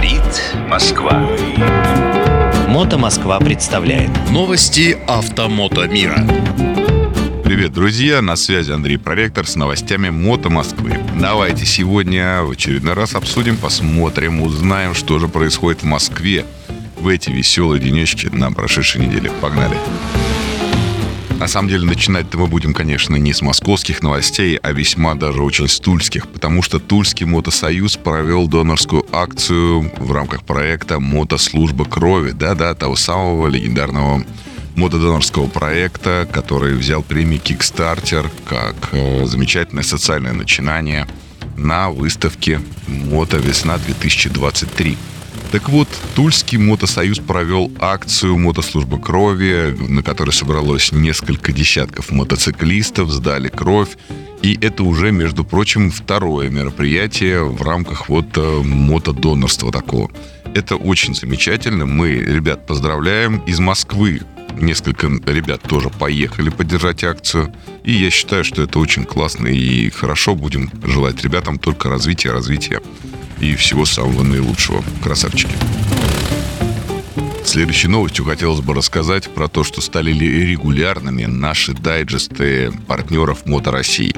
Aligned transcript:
Говорит 0.00 0.54
Москва. 0.66 1.28
Мото 2.68 2.96
Москва 2.96 3.38
представляет 3.38 4.10
Новости 4.30 4.96
автомото 5.06 5.86
мира. 5.88 6.26
Привет, 7.44 7.74
друзья! 7.74 8.22
На 8.22 8.36
связи 8.36 8.72
Андрей 8.72 8.96
Проректор 8.96 9.46
с 9.46 9.56
новостями 9.56 10.08
Мото 10.08 10.48
Москвы. 10.48 10.98
Давайте 11.20 11.66
сегодня 11.66 12.40
в 12.44 12.52
очередной 12.52 12.94
раз 12.94 13.14
обсудим, 13.14 13.58
посмотрим, 13.58 14.40
узнаем, 14.40 14.94
что 14.94 15.18
же 15.18 15.28
происходит 15.28 15.82
в 15.82 15.86
Москве 15.86 16.46
в 16.98 17.06
эти 17.06 17.28
веселые 17.28 17.78
денечки 17.78 18.28
на 18.28 18.52
прошедшей 18.52 19.06
неделе. 19.06 19.30
Погнали! 19.42 19.76
На 21.40 21.48
самом 21.48 21.70
деле, 21.70 21.86
начинать-то 21.86 22.36
мы 22.36 22.48
будем, 22.48 22.74
конечно, 22.74 23.16
не 23.16 23.32
с 23.32 23.40
московских 23.40 24.02
новостей, 24.02 24.56
а 24.56 24.72
весьма 24.72 25.14
даже 25.14 25.42
очень 25.42 25.68
с 25.68 25.80
тульских, 25.80 26.28
потому 26.28 26.60
что 26.60 26.78
Тульский 26.78 27.24
мотосоюз 27.24 27.96
провел 27.96 28.46
донорскую 28.46 29.06
акцию 29.10 29.90
в 29.96 30.12
рамках 30.12 30.42
проекта 30.44 31.00
«Мотослужба 31.00 31.86
крови», 31.86 32.32
да-да, 32.32 32.74
того 32.74 32.94
самого 32.94 33.46
легендарного 33.46 34.22
мотодонорского 34.76 35.46
проекта, 35.46 36.28
который 36.30 36.74
взял 36.74 37.02
премию 37.02 37.40
Kickstarter 37.40 38.30
как 38.44 38.90
э, 38.92 39.24
замечательное 39.24 39.82
социальное 39.82 40.34
начинание 40.34 41.08
на 41.56 41.88
выставке 41.88 42.60
«Мото 42.86 43.38
Весна 43.38 43.76
2023». 43.76 44.98
Так 45.50 45.68
вот, 45.68 45.88
Тульский 46.14 46.58
мотосоюз 46.58 47.18
провел 47.18 47.72
акцию 47.80 48.38
«Мотослужба 48.38 49.00
крови», 49.00 49.76
на 49.88 50.00
которой 50.04 50.30
собралось 50.30 50.92
несколько 50.92 51.50
десятков 51.50 52.12
мотоциклистов, 52.12 53.10
сдали 53.10 53.48
кровь. 53.48 53.88
И 54.42 54.56
это 54.60 54.84
уже, 54.84 55.10
между 55.10 55.44
прочим, 55.44 55.90
второе 55.90 56.50
мероприятие 56.50 57.42
в 57.42 57.60
рамках 57.62 58.08
вот 58.08 58.26
э, 58.36 58.62
мотодонорства 58.62 59.72
такого. 59.72 60.08
Это 60.54 60.76
очень 60.76 61.16
замечательно. 61.16 61.84
Мы 61.84 62.12
ребят 62.12 62.68
поздравляем. 62.68 63.38
Из 63.38 63.58
Москвы 63.58 64.20
несколько 64.56 65.08
ребят 65.26 65.62
тоже 65.62 65.90
поехали 65.90 66.50
поддержать 66.50 67.02
акцию. 67.02 67.52
И 67.82 67.92
я 67.92 68.10
считаю, 68.10 68.44
что 68.44 68.62
это 68.62 68.78
очень 68.78 69.04
классно 69.04 69.48
и 69.48 69.90
хорошо. 69.90 70.36
Будем 70.36 70.70
желать 70.84 71.24
ребятам 71.24 71.58
только 71.58 71.88
развития, 71.88 72.30
развития 72.30 72.80
и 73.40 73.54
всего 73.56 73.84
самого 73.84 74.22
наилучшего. 74.22 74.84
Красавчики. 75.02 75.54
Следующей 77.44 77.88
новостью 77.88 78.24
хотелось 78.24 78.60
бы 78.60 78.74
рассказать 78.74 79.28
про 79.30 79.48
то, 79.48 79.64
что 79.64 79.80
стали 79.80 80.12
регулярными 80.12 81.24
наши 81.24 81.72
дайджесты 81.72 82.70
партнеров 82.86 83.46
Мото 83.46 83.72
России. 83.72 84.14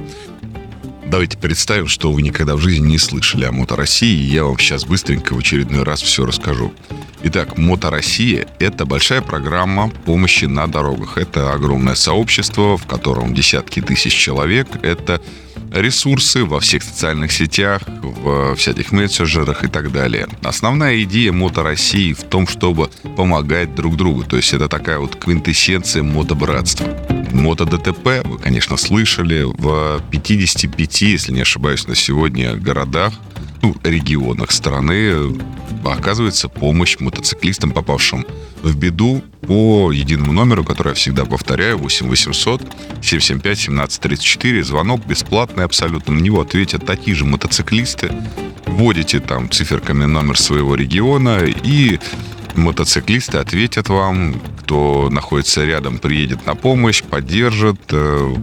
Давайте 1.06 1.38
представим, 1.38 1.88
что 1.88 2.10
вы 2.10 2.22
никогда 2.22 2.56
в 2.56 2.60
жизни 2.60 2.92
не 2.92 2.98
слышали 2.98 3.44
о 3.44 3.52
Мото 3.52 3.76
России, 3.76 4.18
и 4.18 4.32
я 4.32 4.44
вам 4.44 4.58
сейчас 4.58 4.84
быстренько 4.84 5.34
в 5.34 5.38
очередной 5.38 5.82
раз 5.82 6.02
все 6.02 6.26
расскажу. 6.26 6.72
Итак, 7.22 7.56
Мото 7.58 7.90
Россия– 7.90 8.48
это 8.58 8.84
большая 8.84 9.22
программа 9.22 9.90
помощи 9.90 10.46
на 10.46 10.66
дорогах. 10.66 11.18
Это 11.18 11.52
огромное 11.52 11.94
сообщество, 11.94 12.76
в 12.76 12.86
котором 12.86 13.34
десятки 13.34 13.80
тысяч 13.80 14.14
человек. 14.14 14.68
Это 14.82 15.20
ресурсы 15.72 16.44
во 16.44 16.60
всех 16.60 16.82
социальных 16.82 17.32
сетях, 17.32 17.82
в 17.86 18.54
всяких 18.56 18.92
мессенджерах 18.92 19.64
и 19.64 19.68
так 19.68 19.92
далее. 19.92 20.28
Основная 20.42 21.02
идея 21.02 21.32
Мото 21.32 21.62
России 21.62 22.12
в 22.12 22.22
том, 22.22 22.46
чтобы 22.46 22.90
помогать 23.16 23.74
друг 23.74 23.96
другу. 23.96 24.24
То 24.24 24.36
есть 24.36 24.52
это 24.52 24.68
такая 24.68 24.98
вот 24.98 25.16
квинтэссенция 25.16 26.02
мотобратства. 26.02 26.86
Мото 27.32 27.64
ДТП, 27.64 28.24
вы, 28.24 28.38
конечно, 28.38 28.76
слышали, 28.76 29.42
в 29.42 30.02
55, 30.10 31.02
если 31.02 31.32
не 31.32 31.40
ошибаюсь, 31.40 31.86
на 31.86 31.94
сегодня 31.94 32.54
городах, 32.56 33.14
ну, 33.62 33.76
регионах 33.84 34.50
страны 34.50 35.36
оказывается 35.84 36.48
помощь 36.48 36.98
мотоциклистам, 36.98 37.70
попавшим 37.70 38.26
в 38.62 38.76
беду 38.76 39.22
по 39.40 39.92
единому 39.92 40.32
номеру, 40.32 40.64
который 40.64 40.88
я 40.88 40.94
всегда 40.94 41.24
повторяю, 41.24 41.78
8 41.78 42.08
800 42.08 42.62
775 43.00 43.68
1734. 43.68 44.64
Звонок 44.64 45.06
бесплатный 45.06 45.64
абсолютно. 45.64 46.14
На 46.14 46.20
него 46.20 46.40
ответят 46.40 46.84
такие 46.84 47.16
же 47.16 47.24
мотоциклисты. 47.24 48.12
Вводите 48.66 49.20
там 49.20 49.50
циферками 49.50 50.04
номер 50.04 50.38
своего 50.38 50.74
региона 50.74 51.40
и 51.44 51.98
мотоциклисты 52.56 53.38
ответят 53.38 53.88
вам, 53.88 54.40
кто 54.60 55.08
находится 55.10 55.64
рядом, 55.64 55.98
приедет 55.98 56.46
на 56.46 56.54
помощь, 56.54 57.02
поддержит, 57.02 57.80
э, 57.90 58.34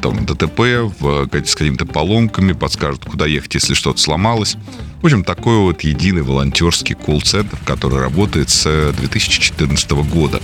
там, 0.00 0.24
ДТП 0.24 0.60
в, 0.98 1.28
с 1.32 1.54
какими-то 1.54 1.86
поломками, 1.86 2.52
подскажут, 2.52 3.04
куда 3.04 3.26
ехать, 3.26 3.54
если 3.54 3.74
что-то 3.74 4.00
сломалось. 4.00 4.56
В 5.02 5.06
общем, 5.06 5.22
такой 5.22 5.58
вот 5.58 5.82
единый 5.82 6.22
волонтерский 6.22 6.94
колл-центр, 6.94 7.58
который 7.66 8.00
работает 8.00 8.48
с 8.48 8.92
2014 8.98 9.90
года. 9.90 10.40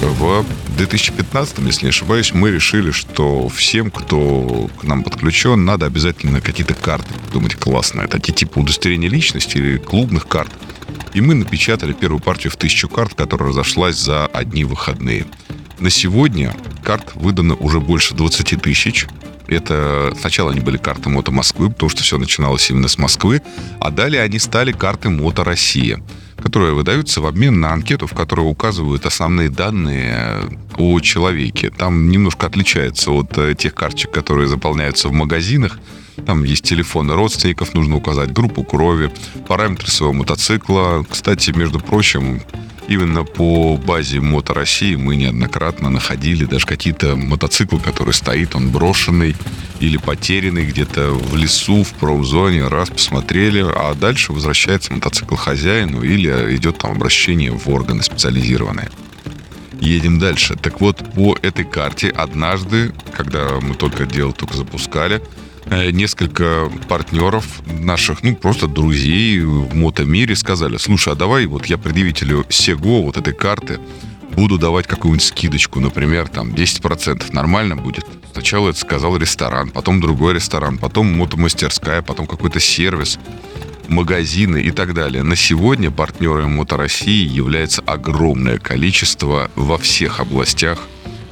В 0.00 0.44
2015, 0.76 1.58
если 1.66 1.86
не 1.86 1.88
ошибаюсь, 1.90 2.32
мы 2.32 2.50
решили, 2.50 2.92
что 2.92 3.48
всем, 3.48 3.90
кто 3.90 4.70
к 4.80 4.84
нам 4.84 5.02
подключен, 5.02 5.64
надо 5.64 5.86
обязательно 5.86 6.40
какие-то 6.40 6.74
карты 6.74 7.12
думать 7.32 7.56
классно. 7.56 8.02
Это 8.02 8.20
те 8.20 8.32
типа 8.32 8.60
удостоверения 8.60 9.08
личности 9.08 9.56
или 9.56 9.78
клубных 9.78 10.28
карт. 10.28 10.52
И 11.14 11.20
мы 11.20 11.34
напечатали 11.34 11.92
первую 11.92 12.20
партию 12.20 12.50
в 12.50 12.56
тысячу 12.56 12.88
карт, 12.88 13.14
которая 13.14 13.50
разошлась 13.50 13.96
за 13.96 14.26
одни 14.26 14.64
выходные. 14.64 15.26
На 15.78 15.90
сегодня 15.90 16.54
карт 16.82 17.12
выдано 17.14 17.54
уже 17.54 17.80
больше 17.80 18.14
20 18.14 18.62
тысяч. 18.62 19.06
Это 19.46 20.14
сначала 20.18 20.52
они 20.52 20.60
были 20.60 20.78
карты 20.78 21.10
Мото 21.10 21.30
Москвы, 21.30 21.70
потому 21.70 21.90
что 21.90 22.02
все 22.02 22.16
начиналось 22.16 22.70
именно 22.70 22.88
с 22.88 22.96
Москвы, 22.96 23.42
а 23.80 23.90
далее 23.90 24.22
они 24.22 24.38
стали 24.38 24.72
карты 24.72 25.10
Мото 25.10 25.44
Россия, 25.44 26.02
которые 26.42 26.74
выдаются 26.74 27.20
в 27.20 27.26
обмен 27.26 27.60
на 27.60 27.72
анкету, 27.72 28.06
в 28.06 28.14
которой 28.14 28.50
указывают 28.50 29.06
основные 29.06 29.48
данные 29.48 30.58
о 30.76 31.00
человеке. 31.00 31.70
Там 31.70 32.10
немножко 32.10 32.46
отличается 32.46 33.12
от 33.12 33.36
э, 33.38 33.54
тех 33.54 33.74
карточек, 33.74 34.10
которые 34.10 34.48
заполняются 34.48 35.08
в 35.08 35.12
магазинах. 35.12 35.78
Там 36.26 36.44
есть 36.44 36.64
телефоны 36.64 37.14
родственников, 37.14 37.74
нужно 37.74 37.96
указать 37.96 38.32
группу 38.32 38.64
крови, 38.64 39.10
параметры 39.48 39.88
своего 39.90 40.12
мотоцикла. 40.12 41.06
Кстати, 41.08 41.52
между 41.52 41.80
прочим, 41.80 42.42
именно 42.88 43.24
по 43.24 43.76
базе 43.76 44.20
Мото 44.20 44.54
России 44.54 44.94
мы 44.96 45.16
неоднократно 45.16 45.90
находили 45.90 46.44
даже 46.44 46.66
какие-то 46.66 47.16
мотоциклы, 47.16 47.80
который 47.80 48.14
стоит, 48.14 48.54
он 48.54 48.70
брошенный 48.70 49.36
или 49.80 49.96
потерянный 49.96 50.64
где-то 50.64 51.10
в 51.12 51.36
лесу, 51.36 51.82
в 51.82 51.92
промзоне, 51.94 52.68
раз 52.68 52.90
посмотрели, 52.90 53.64
а 53.64 53.94
дальше 53.94 54.32
возвращается 54.32 54.92
мотоцикл 54.92 55.34
хозяину 55.34 56.02
или 56.02 56.56
идет 56.56 56.78
там 56.78 56.92
обращение 56.92 57.52
в 57.52 57.68
органы 57.68 58.02
специализированные. 58.02 58.90
Едем 59.80 60.20
дальше. 60.20 60.54
Так 60.54 60.80
вот, 60.80 60.98
по 61.12 61.36
этой 61.42 61.64
карте 61.64 62.08
однажды, 62.10 62.92
когда 63.16 63.58
мы 63.60 63.74
только 63.74 64.06
дело 64.06 64.32
только 64.32 64.56
запускали, 64.56 65.20
несколько 65.70 66.70
партнеров 66.88 67.62
наших, 67.66 68.22
ну, 68.22 68.34
просто 68.34 68.66
друзей 68.66 69.40
в 69.40 69.74
мотомире 69.74 70.36
сказали, 70.36 70.76
слушай, 70.76 71.12
а 71.12 71.16
давай 71.16 71.46
вот 71.46 71.66
я 71.66 71.78
предъявителю 71.78 72.44
Сего 72.48 73.02
вот 73.02 73.16
этой 73.16 73.32
карты 73.32 73.78
буду 74.36 74.58
давать 74.58 74.86
какую-нибудь 74.86 75.24
скидочку, 75.24 75.80
например, 75.80 76.28
там 76.28 76.52
10% 76.52 77.32
нормально 77.32 77.76
будет. 77.76 78.06
Сначала 78.32 78.70
это 78.70 78.78
сказал 78.78 79.16
ресторан, 79.16 79.70
потом 79.70 80.00
другой 80.00 80.34
ресторан, 80.34 80.78
потом 80.78 81.06
мотомастерская, 81.16 82.02
потом 82.02 82.26
какой-то 82.26 82.60
сервис, 82.60 83.18
магазины 83.88 84.62
и 84.62 84.70
так 84.70 84.94
далее. 84.94 85.22
На 85.22 85.36
сегодня 85.36 85.90
партнерами 85.90 86.46
Мото 86.46 86.76
России 86.76 87.28
является 87.28 87.82
огромное 87.82 88.58
количество 88.58 89.50
во 89.54 89.76
всех 89.76 90.20
областях 90.20 90.78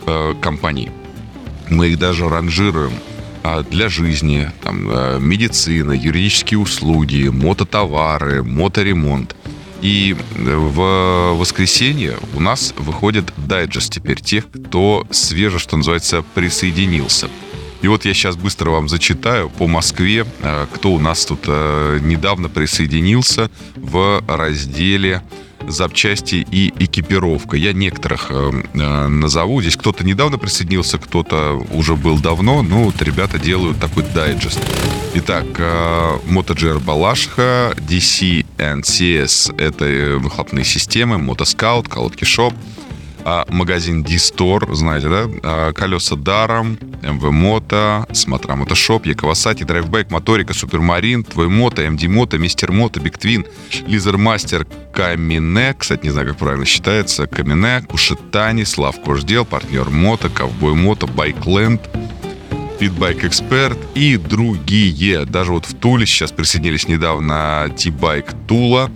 э, 0.07 0.35
компаний. 0.41 0.91
Мы 1.71 1.89
их 1.89 1.99
даже 1.99 2.29
ранжируем 2.29 2.93
для 3.71 3.89
жизни, 3.89 4.51
там, 4.63 4.91
э, 4.91 5.19
медицина, 5.21 5.93
юридические 5.93 6.59
услуги, 6.59 7.29
мототовары, 7.29 8.43
моторемонт. 8.43 9.35
И 9.81 10.15
э, 10.15 10.57
в 10.57 11.39
воскресенье 11.39 12.19
у 12.35 12.41
нас 12.41 12.75
выходит 12.77 13.33
дайджест 13.37 13.93
теперь 13.93 14.21
тех, 14.21 14.51
кто 14.51 15.07
свеже, 15.11 15.59
что 15.59 15.77
называется, 15.77 16.23
присоединился. 16.35 17.29
И 17.83 17.89
вот 17.89 18.05
я 18.05 18.13
сейчас 18.13 18.37
быстро 18.37 18.71
вам 18.71 18.91
зачитаю 18.91 19.49
по 19.49 19.67
Москве, 19.67 20.27
э, 20.43 20.67
кто 20.75 20.93
у 20.93 20.99
нас 20.99 21.25
тут 21.25 21.47
недавно 21.47 22.49
присоединился 22.49 23.51
в 23.77 24.23
разделе 24.29 25.23
запчасти 25.69 26.47
и 26.51 26.73
экипировка. 26.79 27.57
Я 27.57 27.73
некоторых 27.73 28.27
э, 28.31 28.63
э, 28.75 29.07
назову. 29.09 29.61
Здесь 29.61 29.77
кто-то 29.77 30.05
недавно 30.05 30.39
присоединился, 30.39 30.99
кто-то 30.99 31.65
уже 31.73 31.97
был 31.97 32.19
давно. 32.19 32.63
Ну, 32.63 32.85
вот 32.85 33.01
ребята 33.03 33.39
делают 33.39 33.79
такой 33.79 34.05
дайджест. 34.15 34.61
Итак, 35.15 35.47
э, 35.59 36.19
MotoGR 36.27 36.79
Балашха, 36.81 37.75
DC 37.77 38.45
NCS— 38.59 39.57
это 39.59 39.85
э, 39.85 40.17
выхлопные 40.17 40.65
системы, 40.65 41.19
Мотоскаут, 41.19 41.89
колодки 41.89 42.25
Шоп, 42.25 42.55
а, 43.25 43.45
магазин 43.49 44.03
D-Store, 44.03 44.75
знаете, 44.75 45.09
да? 45.09 45.29
А, 45.43 45.73
колеса 45.73 46.17
даром, 46.17 46.77
MV 47.03 47.31
Мото, 47.31 48.07
Смотра 48.13 48.57
Мотошоп, 48.57 49.07
Якавасати, 49.07 49.65
Драйвбайк, 49.65 50.11
Моторика, 50.11 50.55
Супермарин, 50.55 51.23
Твой 51.25 51.49
Мото, 51.49 51.83
MD 51.83 52.09
Мото, 52.09 52.39
Мистер 52.39 52.73
Мото, 52.73 53.01
Биг 53.01 53.19
Твин, 53.19 53.45
Лизер 53.89 54.17
Мастер, 54.17 54.67
Камине, 54.93 55.75
кстати, 55.79 56.05
не 56.05 56.11
знаю, 56.11 56.29
как 56.29 56.37
правильно 56.37 56.65
считается, 56.65 57.27
Камине, 57.27 57.83
Кушетани, 57.83 58.65
Слав 58.65 59.01
Кождел, 59.01 59.45
партнер 59.45 59.91
Мото, 59.91 60.29
Ковбой 60.29 60.75
Мото, 60.75 61.07
Байкленд, 61.07 61.81
Питбайк 62.81 63.25
Эксперт 63.25 63.79
и 63.95 64.17
другие. 64.17 65.27
Даже 65.27 65.53
вот 65.53 65.67
в 65.67 65.75
Туле 65.75 66.07
сейчас 66.07 66.33
присоединились 66.33 66.89
недавно 66.89 67.67
T-Bike 67.77 68.47
Тула. 68.49 68.91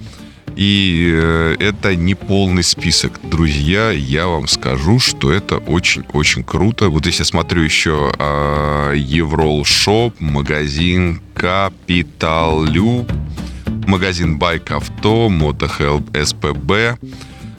И 0.56 1.10
э, 1.12 1.56
это 1.58 1.96
не 1.96 2.14
полный 2.14 2.62
список. 2.62 3.20
Друзья, 3.22 3.90
я 3.90 4.26
вам 4.26 4.46
скажу, 4.46 5.00
что 5.00 5.32
это 5.32 5.58
очень-очень 5.58 6.44
круто. 6.44 6.88
Вот 6.88 7.06
если 7.06 7.22
я 7.22 7.24
смотрю 7.24 7.62
еще 7.62 8.12
э, 8.16 8.92
Eurol 8.96 9.64
Shop, 9.64 10.20
магазин 10.20 11.20
Капиталю, 11.34 13.06
магазин 13.86 14.38
Байк 14.38 14.70
Авто, 14.70 15.28
Мотохелп 15.28 16.16
СПБ, 16.16 16.98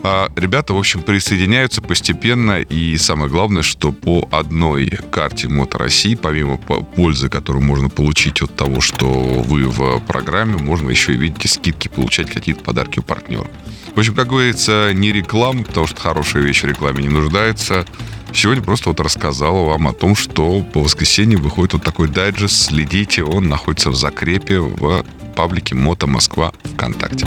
а 0.08 0.30
ребята, 0.36 0.76
в 0.76 0.78
общем, 0.78 1.02
присоединяются 1.02 1.82
постепенно, 1.82 2.62
и 2.62 2.96
самое 2.98 3.28
главное, 3.28 3.64
что 3.64 3.92
по 3.92 4.30
одной 4.32 4.88
карте 5.10 5.48
Мото 5.48 5.80
России, 5.80 6.14
помимо 6.14 6.58
пользы, 6.58 7.28
которую 7.28 7.66
можно 7.66 7.90
получить 7.90 8.40
от 8.44 8.56
того, 8.56 8.82
что 8.82 9.08
вы 9.08 9.68
в 9.68 10.00
программе, 10.02 10.58
можно 10.58 10.92
еще 10.92 11.14
и, 11.14 11.18
видите, 11.18 11.48
скидки, 11.48 11.88
получать 11.88 12.30
какие-то 12.30 12.64
подарки 12.64 13.00
у 13.00 13.02
партнера. 13.02 13.48
В 13.96 14.00
общем, 14.00 14.14
как 14.14 14.28
говорится, 14.28 14.92
не 14.94 15.12
реклама, 15.12 15.64
потому 15.64 15.88
что 15.88 16.00
хорошая 16.00 16.44
вещь 16.44 16.62
в 16.62 16.68
рекламе 16.68 17.02
не 17.02 17.10
нуждается. 17.10 17.88
Сегодня 18.32 18.62
просто 18.62 18.90
вот 18.90 19.00
рассказал 19.00 19.66
вам 19.66 19.88
о 19.88 19.94
том, 19.94 20.16
что 20.16 20.62
по 20.62 20.82
воскресенье 20.82 21.40
выходит 21.40 21.74
вот 21.74 21.84
такой 21.84 22.10
дайджест. 22.10 22.68
Следите, 22.68 23.24
он 23.24 23.50
находится 23.50 23.90
в 23.90 23.96
закрепе 23.96 24.60
в 24.60 25.04
паблике 25.36 25.74
Мото 25.74 26.06
Москва 26.06 26.52
ВКонтакте. 26.76 27.26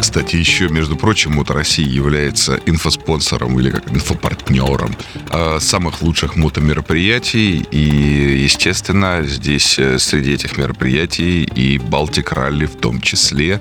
Кстати, 0.00 0.36
еще, 0.36 0.68
между 0.68 0.96
прочим, 0.96 1.32
Мото 1.32 1.54
России 1.54 1.86
является 1.86 2.60
инфоспонсором 2.66 3.58
или 3.58 3.70
как 3.70 3.90
инфопартнером 3.92 4.94
э, 5.30 5.58
самых 5.60 6.02
лучших 6.02 6.36
мотомероприятий. 6.36 7.66
И, 7.70 8.40
естественно, 8.42 9.22
здесь 9.24 9.78
э, 9.78 9.98
среди 9.98 10.34
этих 10.34 10.56
мероприятий 10.56 11.44
и 11.44 11.78
Балтик 11.78 12.32
Ралли 12.32 12.66
в 12.66 12.76
том 12.76 13.00
числе 13.00 13.60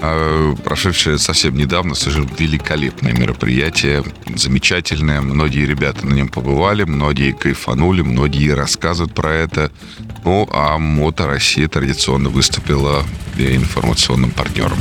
э, 0.00 0.54
прошедшее 0.62 1.18
совсем 1.18 1.56
недавно 1.56 1.94
совершенно 1.94 2.30
великолепное 2.38 3.12
мероприятие, 3.12 4.04
замечательное. 4.34 5.22
Многие 5.22 5.66
ребята 5.66 6.06
на 6.06 6.12
нем 6.12 6.28
побывали, 6.28 6.84
многие 6.84 7.32
кайфанули, 7.32 8.02
многие 8.02 8.50
рассказывают 8.50 9.14
про 9.14 9.32
это. 9.32 9.72
Ну, 10.24 10.48
а 10.52 10.78
Мото 10.78 11.26
Россия 11.26 11.66
традиционно 11.66 12.28
выступила 12.28 13.04
информационным 13.38 14.30
партнером. 14.30 14.78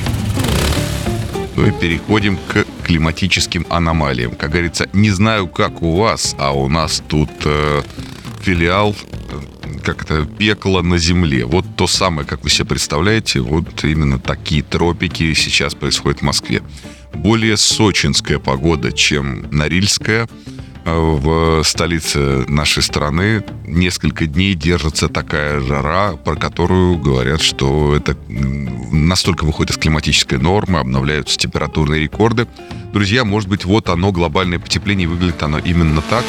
Ну 1.57 1.65
и 1.65 1.71
переходим 1.71 2.37
к 2.37 2.65
климатическим 2.85 3.65
аномалиям. 3.69 4.35
Как 4.35 4.51
говорится, 4.51 4.87
не 4.93 5.09
знаю, 5.09 5.47
как 5.47 5.81
у 5.81 5.97
вас, 5.97 6.35
а 6.37 6.51
у 6.51 6.69
нас 6.69 7.01
тут 7.07 7.31
э, 7.45 7.81
филиал 8.41 8.95
э, 9.31 9.77
как 9.83 10.03
это, 10.03 10.25
пекло 10.25 10.83
на 10.83 10.99
земле. 10.99 11.45
Вот 11.45 11.65
то 11.75 11.87
самое, 11.87 12.27
как 12.27 12.43
вы 12.43 12.51
себе 12.51 12.65
представляете, 12.65 13.39
вот 13.39 13.83
именно 13.83 14.19
такие 14.19 14.61
тропики 14.61 15.33
сейчас 15.33 15.73
происходят 15.73 16.19
в 16.19 16.23
Москве. 16.23 16.61
Более 17.15 17.57
сочинская 17.57 18.37
погода, 18.37 18.91
чем 18.91 19.47
Норильская– 19.49 20.29
в 20.87 21.63
столице 21.63 22.45
нашей 22.47 22.81
страны 22.81 23.43
несколько 23.65 24.25
дней 24.25 24.53
держится 24.53 25.09
такая 25.09 25.59
жара, 25.59 26.13
про 26.13 26.35
которую 26.35 26.97
говорят, 26.97 27.41
что 27.41 27.95
это 27.95 28.15
настолько 28.29 29.43
выходит 29.45 29.71
из 29.71 29.77
климатической 29.77 30.37
нормы, 30.37 30.79
обновляются 30.79 31.37
температурные 31.37 32.01
рекорды. 32.01 32.47
Друзья, 32.93 33.25
может 33.25 33.49
быть, 33.49 33.65
вот 33.65 33.89
оно, 33.89 34.11
глобальное 34.11 34.59
потепление, 34.59 35.07
выглядит 35.07 35.43
оно 35.43 35.59
именно 35.59 36.01
так. 36.01 36.23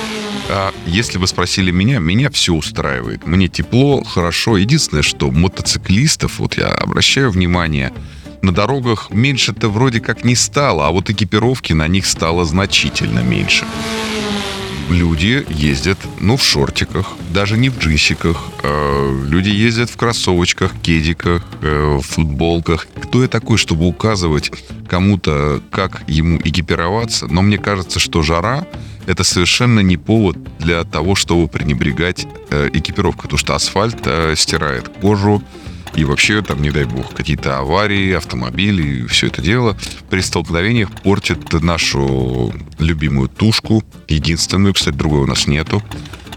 А 0.50 0.72
если 0.86 1.18
вы 1.18 1.28
спросили 1.28 1.70
меня, 1.70 1.98
меня 1.98 2.30
все 2.30 2.52
устраивает. 2.52 3.26
Мне 3.26 3.48
тепло, 3.48 4.02
хорошо. 4.02 4.56
Единственное, 4.56 5.02
что 5.02 5.30
мотоциклистов, 5.30 6.40
вот 6.40 6.56
я 6.56 6.68
обращаю 6.68 7.30
внимание, 7.30 7.92
на 8.42 8.52
дорогах 8.52 9.10
меньше-то 9.10 9.68
вроде 9.68 10.00
как 10.00 10.24
не 10.24 10.34
стало, 10.34 10.86
а 10.86 10.90
вот 10.90 11.10
экипировки 11.10 11.72
на 11.72 11.86
них 11.86 12.06
стало 12.06 12.44
значительно 12.44 13.20
меньше 13.20 13.64
люди 14.88 15.44
ездят, 15.48 15.98
ну, 16.20 16.36
в 16.36 16.42
шортиках, 16.42 17.12
даже 17.32 17.56
не 17.56 17.68
в 17.68 17.78
джинсиках. 17.78 18.50
Э, 18.62 19.24
люди 19.28 19.48
ездят 19.48 19.90
в 19.90 19.96
кроссовочках, 19.96 20.72
кедиках, 20.82 21.44
э, 21.62 21.98
в 22.00 22.02
футболках. 22.02 22.86
Кто 23.02 23.22
я 23.22 23.28
такой, 23.28 23.58
чтобы 23.58 23.86
указывать 23.86 24.50
кому-то, 24.88 25.62
как 25.70 26.02
ему 26.08 26.38
экипироваться? 26.38 27.26
Но 27.26 27.42
мне 27.42 27.58
кажется, 27.58 27.98
что 27.98 28.22
жара 28.22 28.66
это 29.06 29.24
совершенно 29.24 29.80
не 29.80 29.96
повод 29.96 30.36
для 30.58 30.84
того, 30.84 31.14
чтобы 31.14 31.48
пренебрегать 31.48 32.26
э, 32.50 32.68
экипировкой, 32.72 33.22
потому 33.22 33.38
что 33.38 33.54
асфальт 33.54 34.00
э, 34.04 34.34
стирает 34.36 34.88
кожу, 35.00 35.42
и 35.94 36.04
вообще, 36.04 36.42
там, 36.42 36.62
не 36.62 36.70
дай 36.70 36.84
бог, 36.84 37.14
какие-то 37.14 37.58
аварии, 37.58 38.12
автомобили, 38.12 39.06
все 39.06 39.28
это 39.28 39.42
дело 39.42 39.76
при 40.10 40.20
столкновениях 40.20 40.90
портит 41.02 41.52
нашу 41.52 42.52
любимую 42.78 43.28
тушку. 43.28 43.82
Единственную, 44.08 44.74
кстати, 44.74 44.94
другой 44.94 45.20
у 45.20 45.26
нас 45.26 45.46
нету. 45.46 45.82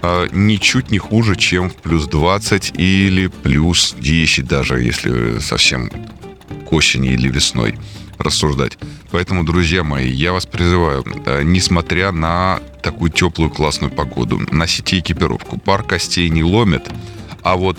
А, 0.01 0.27
ничуть 0.31 0.92
не 0.92 0.98
хуже, 0.98 1.36
чем 1.36 1.69
в 1.69 1.75
плюс 1.75 2.07
20 2.07 2.74
или 2.77 3.27
плюс 3.27 3.95
10 4.00 4.48
даже, 4.48 4.81
если 4.81 5.39
совсем 5.39 5.92
к 6.68 6.74
осени 6.74 7.09
или 7.13 7.30
весной 7.30 7.75
рассуждать. 8.18 8.77
Поэтому, 9.12 9.44
друзья 9.44 9.83
мои, 9.83 10.09
я 10.09 10.31
вас 10.31 10.45
призываю, 10.45 11.06
а, 11.25 11.44
несмотря 11.44 12.12
на 12.12 12.59
такую 12.81 13.12
теплую 13.12 13.51
классную 13.51 13.92
погоду, 13.92 14.42
носите 14.51 15.00
экипировку. 15.00 15.57
Пар 15.59 15.83
костей 15.83 16.30
не 16.30 16.44
ломит, 16.44 16.89
а 17.43 17.55
вот 17.55 17.77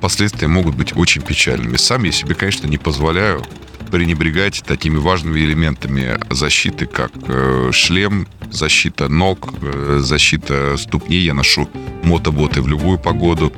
последствия 0.00 0.48
могут 0.48 0.74
быть 0.74 0.96
очень 0.96 1.22
печальными. 1.22 1.76
Сам 1.76 2.04
я 2.04 2.12
себе, 2.12 2.34
конечно, 2.34 2.66
не 2.66 2.78
позволяю 2.78 3.42
пренебрегать 3.90 4.62
такими 4.66 4.96
важными 4.96 5.38
элементами 5.40 6.18
защиты, 6.30 6.86
как 6.86 7.12
э, 7.28 7.70
шлем, 7.72 8.26
защита 8.50 9.08
ног, 9.08 9.52
э, 9.60 9.98
защита 10.00 10.76
ступней. 10.78 11.20
Я 11.22 11.34
ношу 11.34 11.68
мотоботы 12.02 12.62
в 12.62 12.68
любую 12.68 12.98
погоду. 12.98 13.52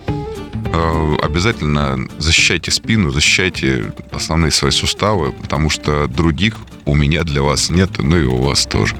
Э, 0.72 1.16
обязательно 1.22 2.08
защищайте 2.18 2.72
спину, 2.72 3.10
защищайте 3.10 3.92
основные 4.10 4.50
свои 4.50 4.72
суставы, 4.72 5.30
потому 5.30 5.70
что 5.70 6.08
других 6.08 6.56
у 6.84 6.96
меня 6.96 7.22
для 7.22 7.42
вас 7.42 7.70
нет, 7.70 7.90
ну 7.98 8.16
и 8.16 8.24
у 8.24 8.38
вас 8.38 8.66
тоже. 8.66 8.96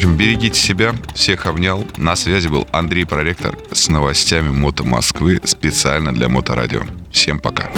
Общем, 0.00 0.16
берегите 0.16 0.58
себя. 0.58 0.94
Всех 1.14 1.44
обнял. 1.44 1.86
На 1.98 2.16
связи 2.16 2.48
был 2.48 2.66
Андрей 2.72 3.04
Проректор 3.04 3.58
с 3.70 3.90
новостями 3.90 4.48
Мото 4.48 4.82
Москвы 4.82 5.42
специально 5.44 6.14
для 6.14 6.30
Моторадио. 6.30 6.84
Всем 7.12 7.38
пока. 7.38 7.68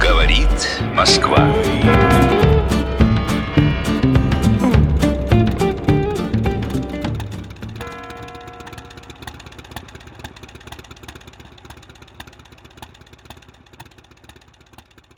Говорит 0.00 0.46
Москва. 0.94 1.52